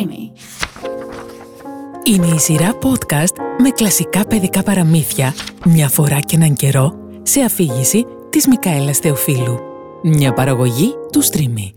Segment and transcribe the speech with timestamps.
[0.00, 0.30] Streamy.
[2.04, 5.34] Είναι η σειρά podcast με κλασικά παιδικά παραμύθια
[5.64, 9.58] μια φορά και έναν καιρό σε αφήγηση της Μικαέλας Θεοφίλου.
[10.02, 11.72] Μια παραγωγή του Streamy.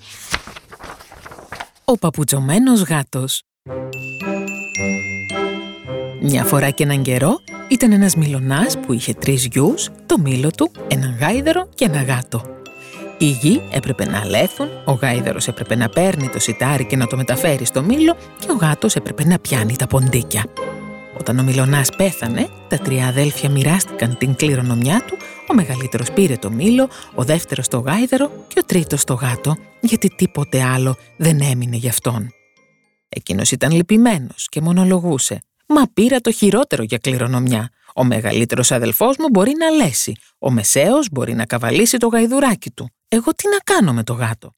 [1.86, 3.42] Ο παπουτσωμένος γάτος
[6.22, 10.72] Μια φορά και έναν καιρό ήταν ένας μιλονάς που είχε τρεις γιους, το μήλο του,
[10.88, 12.53] έναν γάιδερο και ένα γάτο.
[13.24, 17.18] Οι γη έπρεπε να αλέθουν, ο γάιδερος έπρεπε να παίρνει το σιτάρι και να το
[17.18, 20.46] μεταφέρει στο μήλο και ο γάτος έπρεπε να πιάνει τα ποντίκια.
[21.20, 25.18] Όταν ο Μιλονάς πέθανε, τα τρία αδέλφια μοιράστηκαν την κληρονομιά του,
[25.52, 30.08] ο μεγαλύτερος πήρε το μήλο, ο δεύτερος το γάιδερο και ο τρίτος το γάτο, γιατί
[30.16, 32.34] τίποτε άλλο δεν έμεινε γι' αυτόν.
[33.10, 35.40] Εκείνος ήταν λυπημένος και μονολογούσε.
[35.68, 37.70] «Μα πήρα το χειρότερο για κληρονομιά.
[37.96, 40.16] Ο μεγαλύτερος αδελφός μου μπορεί να λέσει.
[40.40, 42.90] Ο μεσαίος μπορεί να καβαλήσει το γαϊδουράκι του.
[43.08, 44.56] Εγώ τι να κάνω με το γάτο;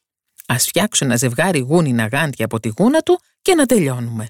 [0.48, 4.28] Ας φτιάξω ένα ζευγάρι γούνινα γάντια από τη γούνα του και να τελειώνουμε.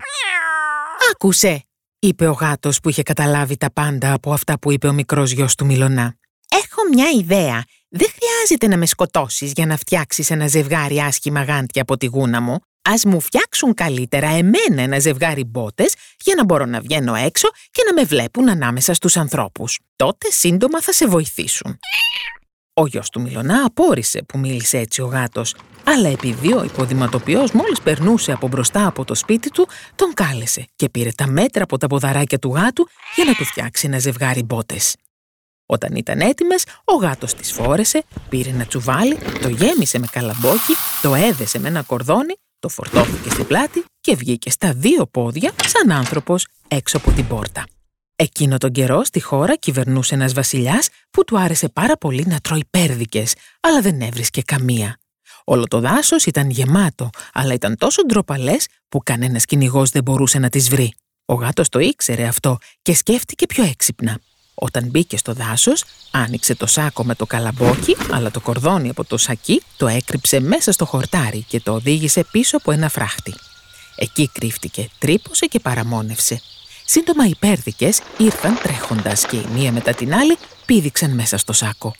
[1.11, 1.65] «Άκουσε»,
[1.99, 5.55] είπε ο γάτος που είχε καταλάβει τα πάντα από αυτά που είπε ο μικρός γιος
[5.55, 6.15] του Μιλονά.
[6.49, 7.63] «Έχω μια ιδέα.
[7.89, 12.41] Δεν χρειάζεται να με σκοτώσεις για να φτιάξεις ένα ζευγάρι άσχημα γάντια από τη γούνα
[12.41, 12.59] μου.
[12.89, 17.83] Ας μου φτιάξουν καλύτερα εμένα ένα ζευγάρι μπότες για να μπορώ να βγαίνω έξω και
[17.85, 19.79] να με βλέπουν ανάμεσα στους ανθρώπους.
[19.95, 21.79] Τότε σύντομα θα σε βοηθήσουν.
[22.73, 27.81] Ο γιος του Μιλονά απόρρισε που μίλησε έτσι ο γάτος, αλλά επειδή ο υποδηματοποιός μόλις
[27.81, 31.87] περνούσε από μπροστά από το σπίτι του, τον κάλεσε και πήρε τα μέτρα από τα
[31.87, 34.95] ποδαράκια του γάτου για να του φτιάξει ένα ζευγάρι μπότες.
[35.65, 41.15] Όταν ήταν έτοιμες, ο γάτος τις φόρεσε, πήρε ένα τσουβάλι, το γέμισε με καλαμπόκι, το
[41.15, 42.33] έδεσε με ένα κορδόνι,
[42.65, 47.63] το φορτώθηκε στην πλάτη και βγήκε στα δύο πόδια σαν άνθρωπος έξω από την πόρτα.
[48.15, 52.63] Εκείνο τον καιρό στη χώρα κυβερνούσε ένας βασιλιάς που του άρεσε πάρα πολύ να τρώει
[52.69, 54.97] πέρδικες, αλλά δεν έβρισκε καμία.
[55.43, 60.49] Όλο το δάσος ήταν γεμάτο, αλλά ήταν τόσο ντροπαλές που κανένας κυνηγός δεν μπορούσε να
[60.49, 60.93] τις βρει.
[61.25, 64.19] Ο γάτος το ήξερε αυτό και σκέφτηκε πιο έξυπνα.
[64.55, 69.17] Όταν μπήκε στο δάσος, άνοιξε το σάκο με το καλαμπόκι, αλλά το κορδόνι από το
[69.17, 73.33] σακί το έκρυψε μέσα στο χορτάρι και το οδήγησε πίσω από ένα φράχτη.
[73.95, 76.41] Εκεί κρύφτηκε, τρύπωσε και παραμόνευσε.
[76.85, 81.95] Σύντομα οι πέρδικες ήρθαν τρέχοντας και η μία μετά την άλλη πήδηξαν μέσα στο σάκο.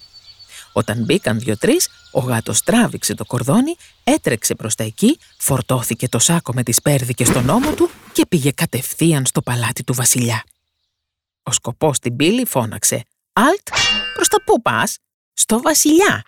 [0.72, 6.54] Όταν μπήκαν δυο-τρεις, ο γάτος τράβηξε το κορδόνι, έτρεξε προς τα εκεί, φορτώθηκε το σάκο
[6.54, 10.44] με τις πέρδικες στον ώμο του και πήγε κατευθείαν στο παλάτι του βασιλιά.
[11.50, 13.68] Ο σκοπός στην πύλη φώναξε «Αλτ,
[14.14, 14.98] προς τα πού πας»
[15.34, 16.24] «Στο βασιλιά»,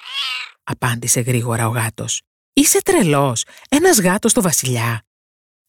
[0.64, 2.22] απάντησε γρήγορα ο γάτος.
[2.54, 5.02] «Είσαι τρελός, ένας γάτος στο βασιλιά».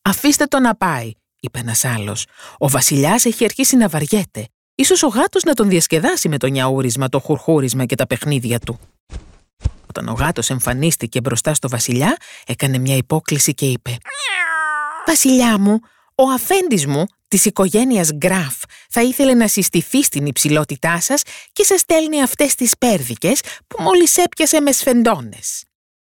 [0.03, 2.27] «Αφήστε το να πάει», είπε ένας άλλος.
[2.59, 4.49] «Ο βασιλιάς έχει αρχίσει να βαριέται.
[4.75, 8.81] Ίσως ο γάτος να τον διασκεδάσει με το νιαούρισμα, το χουρχούρισμα και τα παιχνίδια του».
[9.87, 12.17] Όταν ο γάτος εμφανίστηκε μπροστά στο βασιλιά,
[12.47, 13.97] έκανε μια υπόκληση και είπε
[15.07, 15.81] «Βασιλιά μου,
[16.15, 18.55] ο αφέντης μου της οικογένειας Γκράφ
[18.89, 21.22] θα ήθελε να συστηθεί στην υψηλότητά σας
[21.53, 25.62] και σας στέλνει αυτές τις πέρδικες που μόλις έπιασε με σφεντώνες.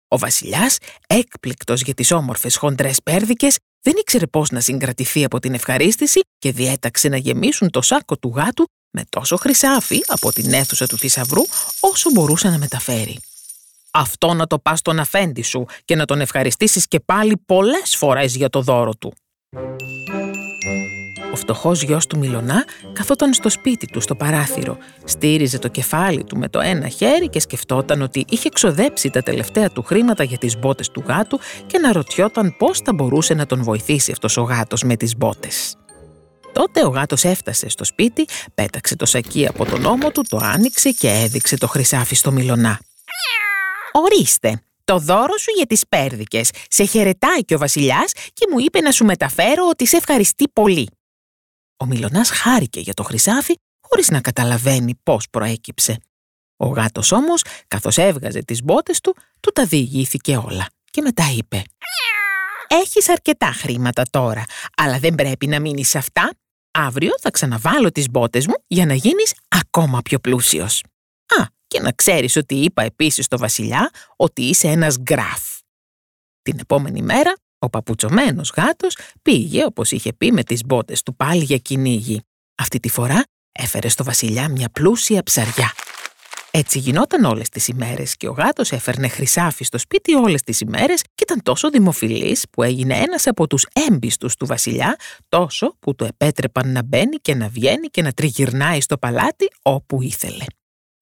[0.07, 0.77] Ο βασιλιάς,
[1.07, 6.51] έκπληκτος για τις όμορφες χοντρές πέρδικες, δεν ήξερε πώς να συγκρατηθεί από την ευχαρίστηση και
[6.51, 11.41] διέταξε να γεμίσουν το σάκο του γάτου με τόσο χρυσάφι από την αίθουσα του θησαυρού
[11.79, 13.19] όσο μπορούσε να μεταφέρει.
[13.91, 18.35] Αυτό να το πας στον αφέντη σου και να τον ευχαριστήσεις και πάλι πολλές φορές
[18.35, 19.13] για το δώρο του.
[21.39, 26.37] Ο φτωχός γιος του Μιλονά καθόταν στο σπίτι του στο παράθυρο, στήριζε το κεφάλι του
[26.37, 30.59] με το ένα χέρι και σκεφτόταν ότι είχε ξοδέψει τα τελευταία του χρήματα για τις
[30.59, 34.83] μπότες του γάτου και να ρωτιόταν πώς θα μπορούσε να τον βοηθήσει αυτός ο γάτος
[34.83, 35.75] με τις μπότες.
[36.53, 40.89] Τότε ο γάτος έφτασε στο σπίτι, πέταξε το σακί από τον ώμο του, το άνοιξε
[40.89, 42.79] και έδειξε το χρυσάφι στο Μιλονά.
[43.91, 46.49] «Ορίστε», το δώρο σου για τις πέρδικες.
[46.69, 50.89] Σε χαιρετάει και ο βασιλιάς και μου είπε να σου μεταφέρω ότι σε ευχαριστεί πολύ.
[51.79, 55.97] Ο Μιλονάς χάρηκε για το χρυσάφι χωρίς να καταλαβαίνει πώς προέκυψε.
[56.57, 61.63] Ο γάτος όμως, καθώς έβγαζε τις μπότες του, του τα διηγήθηκε όλα και μετά είπε
[62.67, 64.43] «Έχεις αρκετά χρήματα τώρα,
[64.77, 66.29] αλλά δεν πρέπει να μείνεις σε αυτά.
[66.71, 70.83] Αύριο θα ξαναβάλω τις μπότες μου για να γίνεις ακόμα πιο πλούσιος».
[71.39, 75.57] Α, και να ξέρεις ότι είπα επίσης στο βασιλιά ότι είσαι ένας γκράφ.
[76.41, 81.43] Την επόμενη μέρα ο παπουτσωμένος γάτος πήγε όπως είχε πει με τις μπότες του πάλι
[81.43, 82.21] για κυνήγι.
[82.57, 85.73] Αυτή τη φορά έφερε στο βασιλιά μια πλούσια ψαριά.
[86.51, 91.01] Έτσι γινόταν όλες τις ημέρες και ο γάτος έφερνε χρυσάφι στο σπίτι όλες τις ημέρες
[91.01, 94.95] και ήταν τόσο δημοφιλής που έγινε ένας από τους έμπιστους του βασιλιά
[95.29, 100.01] τόσο που του επέτρεπαν να μπαίνει και να βγαίνει και να τριγυρνάει στο παλάτι όπου
[100.01, 100.45] ήθελε.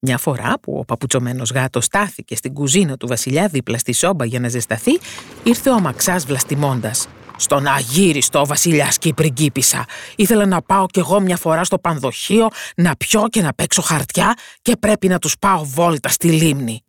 [0.00, 4.40] Μια φορά που ο παπουτσωμένος γάτος στάθηκε στην κουζίνα του Βασιλιά δίπλα στη σόμπα για
[4.40, 4.98] να ζεσταθεί,
[5.42, 7.08] ήρθε ο αμαξάς βλαστημώντας.
[7.36, 9.84] Στον αγύριστο ο βασιλιάς και η πριγκίπισσα.
[10.16, 14.34] Ήθελα να πάω κι εγώ μια φορά στο πανδοχείο, να πιω και να παίξω χαρτιά
[14.62, 16.82] και πρέπει να τους πάω βόλτα στη λίμνη.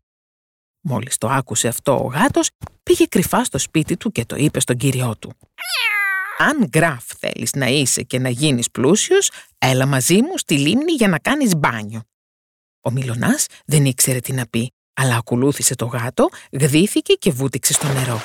[0.81, 2.50] Μόλις το άκουσε αυτό ο γάτος,
[2.83, 5.33] πήγε κρυφά στο σπίτι του και το είπε στον κύριό του.
[6.38, 11.07] Αν γκράφ θέλεις να είσαι και να γίνεις πλούσιος, έλα μαζί μου στη λίμνη για
[11.07, 12.01] να κάνεις μπάνιο.
[12.81, 17.88] Ο Μιλωνάς δεν ήξερε τι να πει, αλλά ακολούθησε το γάτο, γδύθηκε και βούτυξε στο
[17.88, 18.22] νερό.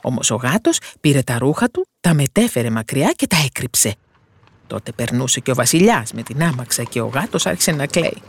[0.00, 3.94] Όμως ο γάτος πήρε τα ρούχα του, τα μετέφερε μακριά και τα έκρυψε.
[4.66, 8.22] Τότε περνούσε και ο βασιλιάς με την άμαξα και ο γάτος άρχισε να κλαίει.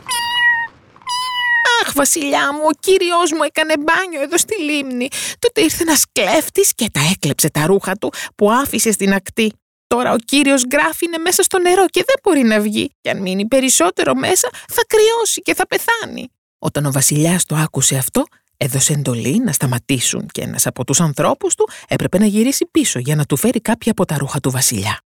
[1.82, 5.08] «Αχ, βασιλιά μου, ο κύριος μου έκανε μπάνιο εδώ στη λίμνη.
[5.38, 9.52] Τότε ήρθε ένας κλέφτης και τα έκλεψε τα ρούχα του που άφησε στην ακτή.
[9.94, 12.90] Τώρα ο κύριος Γκράφ είναι μέσα στο νερό και δεν μπορεί να βγει.
[13.00, 16.28] Και αν μείνει περισσότερο μέσα θα κρυώσει και θα πεθάνει.
[16.58, 18.24] Όταν ο βασιλιάς το άκουσε αυτό,
[18.56, 23.16] έδωσε εντολή να σταματήσουν και ένας από τους ανθρώπους του έπρεπε να γυρίσει πίσω για
[23.16, 25.00] να του φέρει κάποια από τα ρούχα του βασιλιά.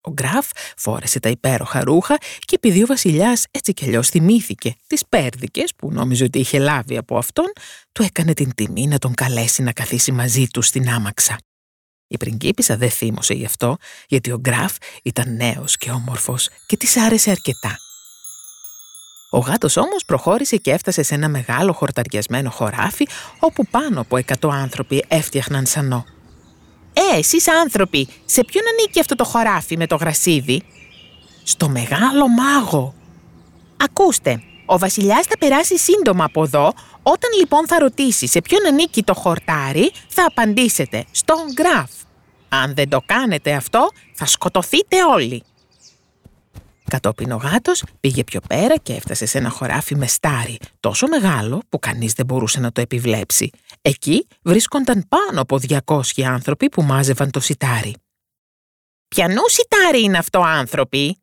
[0.00, 0.46] Ο Γκράφ
[0.76, 5.92] φόρεσε τα υπέροχα ρούχα και επειδή ο βασιλιάς έτσι κι αλλιώς θυμήθηκε τις πέρδικες που
[5.92, 7.52] νόμιζε ότι είχε λάβει από αυτόν,
[7.92, 11.38] του έκανε την τιμή να τον καλέσει να καθίσει μαζί του στην άμαξα.
[12.12, 13.76] Η πριγκίπισσα δεν θύμωσε γι' αυτό,
[14.06, 17.78] γιατί ο Γκράφ ήταν νέος και όμορφος και της άρεσε αρκετά.
[19.30, 23.06] Ο γάτος όμως προχώρησε και έφτασε σε ένα μεγάλο χορταριασμένο χωράφι,
[23.38, 26.04] όπου πάνω από εκατό άνθρωποι έφτιαχναν σανό.
[26.92, 30.62] «Ε, εσείς άνθρωποι, σε ποιον ανήκει αυτό το χωράφι με το γρασίδι»
[31.44, 32.94] «Στο μεγάλο μάγο».
[33.76, 34.42] «Ακούστε,
[34.72, 36.72] ο βασιλιάς θα περάσει σύντομα από εδώ,
[37.02, 41.90] όταν λοιπόν θα ρωτήσει σε ποιον ανήκει το χορτάρι, θα απαντήσετε στον Γκράφ.
[42.48, 45.42] Αν δεν το κάνετε αυτό, θα σκοτωθείτε όλοι.
[46.90, 51.62] Κατόπιν ο γάτος πήγε πιο πέρα και έφτασε σε ένα χωράφι με στάρι, τόσο μεγάλο
[51.68, 53.50] που κανείς δεν μπορούσε να το επιβλέψει.
[53.82, 57.94] Εκεί βρίσκονταν πάνω από 200 άνθρωποι που μάζευαν το σιτάρι.
[59.08, 61.16] «Ποιανού σιτάρι είναι αυτό άνθρωποι»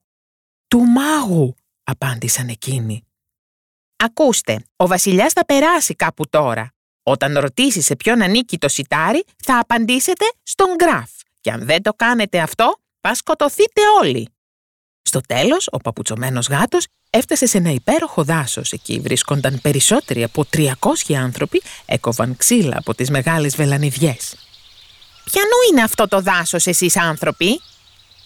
[0.67, 3.03] «Του μάγου», απάντησαν εκείνοι.
[4.03, 6.73] «Ακούστε, ο βασιλιάς θα περάσει κάπου τώρα.
[7.03, 11.09] Όταν ρωτήσεις σε ποιον ανήκει το σιτάρι, θα απαντήσετε στον Γκράφ.
[11.41, 14.29] Και αν δεν το κάνετε αυτό, θα σκοτωθείτε όλοι.
[15.01, 18.71] Στο τέλος, ο παπουτσωμένος γάτος έφτασε σε ένα υπέροχο δάσος.
[18.71, 24.35] Εκεί βρίσκονταν περισσότεροι από 300 άνθρωποι, έκοβαν ξύλα από τις μεγάλες βελανιδιές.
[25.23, 27.61] «Ποιανού είναι αυτό το δάσος εσείς άνθρωποι»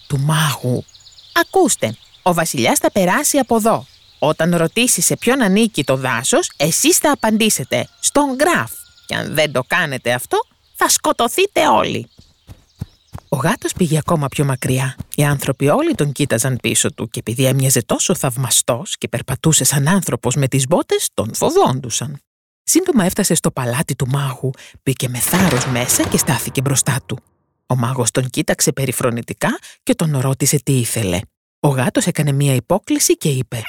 [0.06, 0.84] «Του μάγου».
[1.32, 3.86] «Ακούστε, ο βασιλιάς θα περάσει από εδώ.
[4.26, 8.72] Όταν ρωτήσει σε ποιον ανήκει το δάσος, εσείς θα απαντήσετε στον Γκράφ.
[9.06, 10.38] Και αν δεν το κάνετε αυτό,
[10.74, 12.08] θα σκοτωθείτε όλοι».
[13.28, 14.96] Ο γάτος πήγε ακόμα πιο μακριά.
[15.14, 19.88] Οι άνθρωποι όλοι τον κοίταζαν πίσω του και επειδή έμοιαζε τόσο θαυμαστός και περπατούσε σαν
[19.88, 22.18] άνθρωπος με τις μπότες, τον φοβόντουσαν.
[22.62, 24.50] Σύντομα έφτασε στο παλάτι του μάγου,
[24.82, 27.18] μπήκε με θάρρος μέσα και στάθηκε μπροστά του.
[27.66, 31.20] Ο μάγος τον κοίταξε περιφρονητικά και τον ρώτησε τι ήθελε.
[31.60, 33.62] Ο γάτος έκανε μία υπόκληση και είπε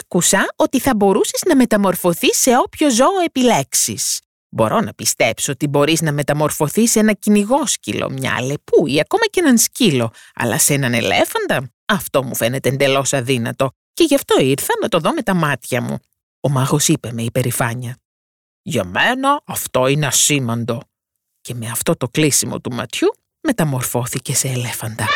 [0.00, 4.20] «Άκουσα ότι θα μπορούσες να μεταμορφωθείς σε όποιο ζώο επιλέξεις.
[4.48, 9.26] Μπορώ να πιστέψω ότι μπορείς να μεταμορφωθείς σε ένα κυνηγό σκύλο, μια λεπού ή ακόμα
[9.30, 14.40] και έναν σκύλο, αλλά σε έναν ελέφαντα αυτό μου φαίνεται εντελώς αδύνατο και γι' αυτό
[14.40, 15.98] ήρθα να το δω με τα μάτια μου.
[16.40, 17.96] Ο μάγος είπε με υπερηφάνεια.
[18.62, 20.82] Για μένα αυτό είναι ασήμαντο.
[21.40, 25.06] Και με αυτό το κλείσιμο του ματιού μεταμορφώθηκε σε ελέφαντα.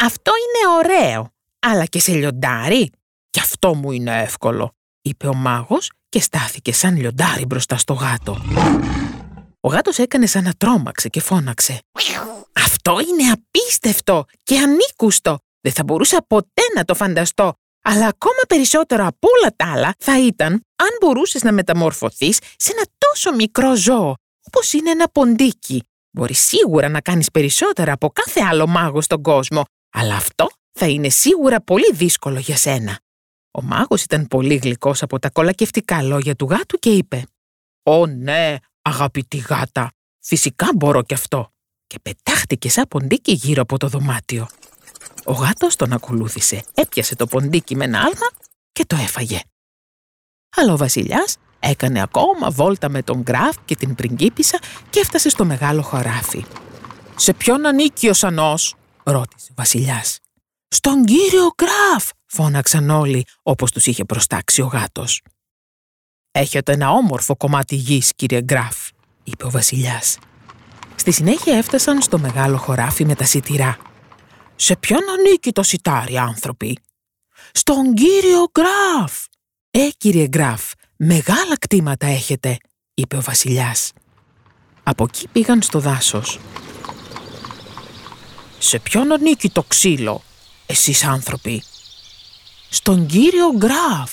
[0.00, 1.32] Αυτό είναι ωραίο,
[1.66, 2.90] αλλά και σε λιοντάρι.
[3.30, 8.36] Κι αυτό μου είναι εύκολο, είπε ο μάγος και στάθηκε σαν λιοντάρι μπροστά στο γάτο.
[9.60, 11.78] Ο γάτος έκανε σαν να τρόμαξε και φώναξε.
[12.52, 15.38] «Αυτό είναι απίστευτο και ανήκουστο.
[15.60, 17.54] Δεν θα μπορούσα ποτέ να το φανταστώ.
[17.84, 22.86] Αλλά ακόμα περισσότερο από όλα τα άλλα θα ήταν αν μπορούσες να μεταμορφωθείς σε ένα
[22.98, 24.14] τόσο μικρό ζώο,
[24.46, 25.82] όπως είναι ένα ποντίκι.
[26.10, 31.08] Μπορείς σίγουρα να κάνεις περισσότερα από κάθε άλλο μάγο στον κόσμο, αλλά αυτό θα είναι
[31.08, 32.98] σίγουρα πολύ δύσκολο για σένα.
[33.50, 37.24] Ο μάγος ήταν πολύ γλυκός από τα κολακευτικά λόγια του γάτου και είπε
[37.82, 41.52] «Ω ναι, αγαπητή γάτα, φυσικά μπορώ κι αυτό»
[41.86, 44.48] και πετάχτηκες σαν ποντίκι γύρω από το δωμάτιο.
[45.24, 48.30] Ο γάτος τον ακολούθησε, έπιασε το ποντίκι με ένα άλμα
[48.72, 49.40] και το έφαγε.
[50.56, 54.58] Αλλά ο βασιλιάς έκανε ακόμα βόλτα με τον Γκράφ και την πριγκίπισσα
[54.90, 56.44] και έφτασε στο μεγάλο χωράφι.
[57.16, 60.18] «Σε ποιον ανήκει ο Σανός» ρώτησε ο βασιλιάς.
[60.74, 65.22] «Στον κύριο Γκράφ», φώναξαν όλοι όπως τους είχε προστάξει ο γάτος.
[66.30, 68.88] «Έχετε ένα όμορφο κομμάτι γης, κύριε Γκράφ»,
[69.24, 70.18] είπε ο βασιλιάς.
[70.94, 73.78] Στη συνέχεια έφτασαν στο μεγάλο χωράφι με τα σιτηρά.
[74.56, 76.78] «Σε ποιον ανήκει το σιτάρι, άνθρωποι»
[77.52, 79.24] «Στον κύριο Γκράφ».
[79.70, 82.56] «Ε, κύριε Γκράφ, μεγάλα κτήματα έχετε»,
[82.94, 83.92] είπε ο βασιλιάς.
[84.82, 86.38] Από εκεί πήγαν στο δάσος.
[88.58, 90.22] «Σε ποιον ανήκει το ξύλο,
[90.66, 91.62] εσείς άνθρωποι»
[92.68, 94.12] «Στον κύριο Γκράφ».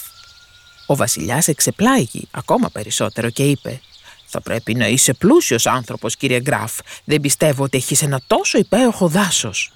[0.86, 3.82] Ο βασιλιάς εξεπλάγει ακόμα περισσότερο και είπε
[4.25, 6.77] «Θα πρέπει να είσαι πλούσιος άνθρωπος, κύριε Γκράφ.
[7.03, 9.72] Δεν πιστεύω ότι έχεις ένα τόσο υπέροχο δάσος».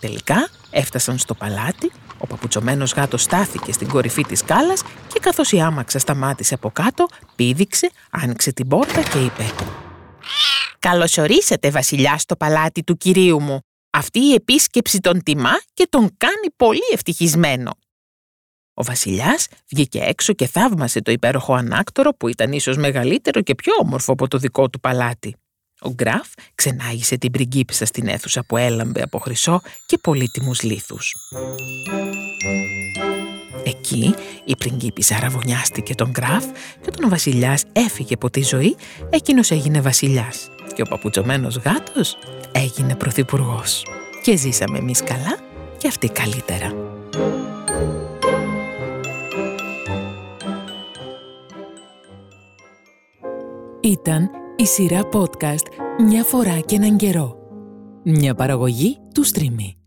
[0.00, 5.60] Τελικά έφτασαν στο παλάτι, ο παπουτσωμένος γάτος στάθηκε στην κορυφή της σκάλας και καθώς η
[5.60, 9.50] άμαξα σταμάτησε από κάτω, πήδηξε, άνοιξε την πόρτα και είπε
[10.78, 13.64] «Καλωσορίσατε βασιλιά στο παλάτι του κυρίου μου.
[13.94, 17.70] Αυτή η επίσκεψη τον τιμά και τον κάνει πολύ ευτυχισμένο».
[18.74, 23.72] Ο βασιλιάς βγήκε έξω και θαύμασε το υπέροχο ανάκτορο που ήταν ίσως μεγαλύτερο και πιο
[23.80, 25.36] όμορφο από το δικό του παλάτι.
[25.80, 31.12] Ο Γκράφ ξενάγησε την πριγκίπισσα στην αίθουσα που έλαμπε από χρυσό και πολύτιμους λίθους.
[33.64, 38.76] Εκεί η πριγκίπισσα ραβωνιάστηκε τον Γκράφ και όταν ο βασιλιάς έφυγε από τη ζωή,
[39.10, 42.18] εκείνος έγινε βασιλιάς και ο παπουτσωμένος γάτος
[42.62, 43.86] έγινε πρωθυπουργός.
[44.22, 45.38] Και ζήσαμε εμείς καλά
[45.78, 46.72] και αυτοί καλύτερα.
[53.80, 55.66] Ήταν η σειρά podcast
[56.06, 57.36] «Μια φορά και έναν καιρό».
[58.04, 59.81] Μια παραγωγή του Streamy.